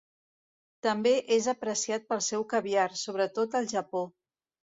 També 0.87 1.11
és 1.35 1.47
apreciat 1.53 2.07
pel 2.13 2.25
seu 2.29 2.47
caviar, 2.55 2.87
sobretot 3.03 3.61
al 3.61 3.71
Japó. 3.75 4.05